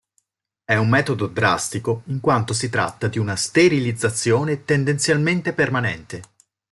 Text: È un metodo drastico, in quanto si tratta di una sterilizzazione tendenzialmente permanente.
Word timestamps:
È 0.65 0.73
un 0.75 0.89
metodo 0.89 1.27
drastico, 1.27 2.01
in 2.07 2.21
quanto 2.21 2.53
si 2.55 2.69
tratta 2.69 3.07
di 3.07 3.19
una 3.19 3.35
sterilizzazione 3.35 4.65
tendenzialmente 4.65 5.53
permanente. 5.53 6.21